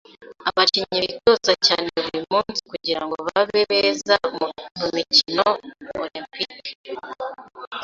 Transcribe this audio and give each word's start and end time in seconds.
Abakinnyi 0.49 0.97
bitoza 1.05 1.53
cyane 1.65 1.87
buri 2.03 2.19
munsi 2.31 2.59
kugirango 2.71 3.15
babe 3.27 3.59
beza 3.71 4.15
mu 4.79 4.87
mikino 4.95 5.45
Olempike. 6.01 6.71